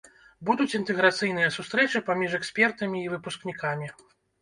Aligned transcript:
Будуць 0.49 0.75
інтэграцыйныя 0.79 1.53
сустрэчы 1.59 2.03
паміж 2.09 2.31
экспертамі 2.41 2.97
і 3.07 3.15
выпускнікамі. 3.15 3.97